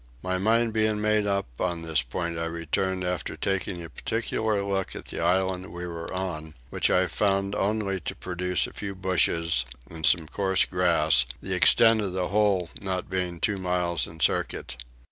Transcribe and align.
My 0.23 0.39
mind 0.39 0.73
being 0.73 0.99
made 0.99 1.27
up 1.27 1.45
on 1.61 1.83
this 1.83 2.01
point 2.01 2.39
I 2.39 2.45
returned 2.45 3.03
after 3.03 3.37
taking 3.37 3.83
a 3.83 3.89
particular 3.91 4.63
look 4.63 4.95
at 4.95 5.05
the 5.05 5.19
island 5.19 5.71
we 5.71 5.85
were 5.85 6.11
on, 6.11 6.55
which 6.71 6.89
I 6.89 7.05
found 7.05 7.53
only 7.53 7.99
to 7.99 8.15
produce 8.15 8.65
a 8.65 8.73
few 8.73 8.95
bushes 8.95 9.63
and 9.87 10.03
some 10.03 10.25
coarse 10.25 10.65
grass, 10.65 11.27
the 11.39 11.53
extent 11.53 12.01
of 12.01 12.13
the 12.13 12.29
whole 12.29 12.71
not 12.81 13.11
being 13.11 13.39
two 13.39 13.59
miles 13.59 14.07
in 14.07 14.19
circuit. 14.21 14.75